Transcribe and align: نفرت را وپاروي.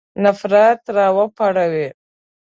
نفرت 0.25 0.81
را 0.95 1.07
وپاروي. 1.17 1.87